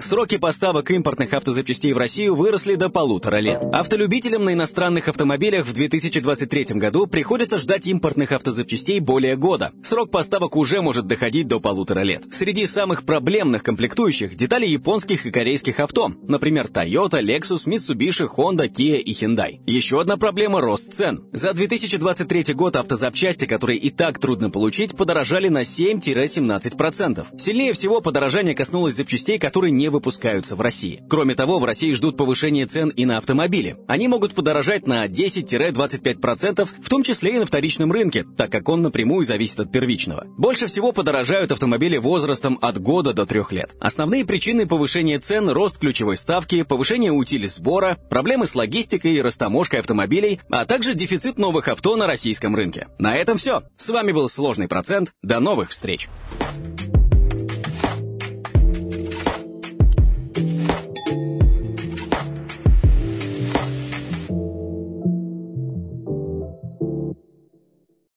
Сроки 0.00 0.38
поставок 0.38 0.90
импортных 0.90 1.34
автозапчастей 1.34 1.92
в 1.92 1.98
Россию 1.98 2.34
выросли 2.34 2.74
до 2.74 2.88
полутора 2.88 3.36
лет. 3.36 3.62
Автолюбителям 3.70 4.44
на 4.46 4.54
иностранных 4.54 5.08
автомобилях 5.08 5.66
в 5.66 5.74
2023 5.74 6.76
году 6.76 7.06
приходится 7.06 7.58
ждать 7.58 7.86
импортных 7.86 8.32
автозапчастей 8.32 8.98
более 9.00 9.36
года. 9.36 9.72
Срок 9.82 10.10
поставок 10.10 10.56
уже 10.56 10.80
может 10.80 11.06
доходить 11.06 11.48
до 11.48 11.60
полутора 11.60 12.00
лет. 12.00 12.24
Среди 12.32 12.64
самых 12.64 13.04
проблемных 13.04 13.62
комплектующих 13.62 14.36
детали 14.36 14.64
японских 14.66 15.26
и 15.26 15.30
корейских 15.30 15.80
авто, 15.80 16.10
например, 16.26 16.66
Toyota, 16.66 17.20
Lexus, 17.22 17.66
Mitsubishi, 17.66 18.26
Honda, 18.34 18.68
Kia 18.68 18.98
и 18.98 19.12
Hyundai. 19.12 19.60
Еще 19.66 20.00
одна 20.00 20.16
проблема– 20.16 20.60
рост 20.62 20.94
цен. 20.94 21.24
За 21.32 21.52
2023 21.52 22.54
год 22.54 22.76
автозапчасти, 22.76 23.44
которые 23.44 23.78
и 23.78 23.90
так 23.90 24.18
трудно 24.18 24.48
получить, 24.48 24.96
подорожали 24.96 25.48
на 25.48 25.60
7-17%. 25.60 27.38
Сильнее 27.38 27.74
всего 27.74 28.00
подорожание 28.00 28.54
коснулось 28.54 28.94
запчастей, 28.94 29.38
которые 29.38 29.72
не 29.72 29.89
выпускаются 29.90 30.56
в 30.56 30.60
России. 30.60 31.02
Кроме 31.08 31.34
того, 31.34 31.58
в 31.58 31.64
России 31.64 31.92
ждут 31.92 32.16
повышения 32.16 32.66
цен 32.66 32.88
и 32.88 33.04
на 33.04 33.18
автомобили. 33.18 33.76
Они 33.86 34.08
могут 34.08 34.34
подорожать 34.34 34.86
на 34.86 35.06
10-25%, 35.06 36.68
в 36.82 36.88
том 36.88 37.02
числе 37.02 37.36
и 37.36 37.38
на 37.38 37.46
вторичном 37.46 37.92
рынке, 37.92 38.24
так 38.36 38.50
как 38.50 38.68
он 38.68 38.82
напрямую 38.82 39.24
зависит 39.24 39.60
от 39.60 39.70
первичного. 39.70 40.24
Больше 40.36 40.66
всего 40.66 40.92
подорожают 40.92 41.52
автомобили 41.52 41.98
возрастом 41.98 42.58
от 42.60 42.80
года 42.80 43.12
до 43.12 43.26
трех 43.26 43.52
лет. 43.52 43.76
Основные 43.80 44.24
причины 44.24 44.66
повышения 44.66 45.18
цен– 45.18 45.48
рост 45.50 45.78
ключевой 45.78 46.16
ставки, 46.16 46.62
повышение 46.62 47.12
утиль 47.12 47.46
сбора, 47.46 47.98
проблемы 48.08 48.46
с 48.46 48.54
логистикой 48.54 49.14
и 49.14 49.22
растаможкой 49.22 49.80
автомобилей, 49.80 50.40
а 50.50 50.64
также 50.64 50.94
дефицит 50.94 51.38
новых 51.38 51.68
авто 51.68 51.96
на 51.96 52.06
российском 52.06 52.56
рынке. 52.56 52.88
На 52.98 53.16
этом 53.16 53.36
все. 53.36 53.62
С 53.76 53.88
вами 53.90 54.12
был 54.12 54.28
Сложный 54.30 54.68
процент. 54.68 55.12
До 55.22 55.38
новых 55.38 55.68
встреч! 55.68 56.08